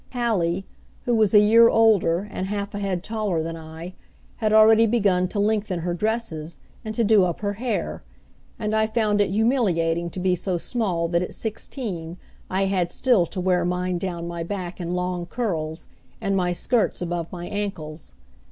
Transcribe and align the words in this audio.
Hallie, 0.13 0.65
who 1.05 1.13
was 1.13 1.35
a 1.35 1.39
year 1.39 1.69
older 1.69 2.27
and 2.31 2.47
half 2.47 2.73
a 2.73 2.79
head 2.79 3.03
taller 3.03 3.43
than 3.43 3.55
I, 3.55 3.93
had 4.37 4.51
already 4.51 4.87
begun 4.87 5.27
to 5.27 5.37
lengthen 5.39 5.81
her 5.81 5.93
dresses, 5.93 6.57
and 6.83 6.95
do 7.07 7.23
up 7.23 7.41
her 7.41 7.53
hair, 7.53 8.01
and 8.57 8.75
I 8.75 8.87
found 8.87 9.21
it 9.21 9.29
humiliating 9.29 10.09
to 10.09 10.19
be 10.19 10.33
so 10.33 10.57
small 10.57 11.07
that 11.09 11.21
at 11.21 11.35
sixteen 11.35 12.17
I 12.49 12.65
had 12.65 12.89
still 12.89 13.27
to 13.27 13.39
wear 13.39 13.63
mine 13.63 13.99
down 13.99 14.27
my 14.27 14.41
back 14.41 14.81
in 14.81 14.95
long 14.95 15.27
curls, 15.27 15.87
and 16.19 16.35
my 16.35 16.51
skirts 16.51 16.99
above 17.03 17.31
my 17.31 17.45
ankles. 17.47 18.15